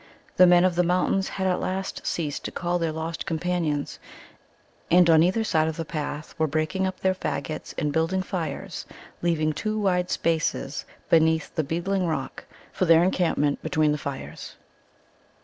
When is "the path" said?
5.77-6.33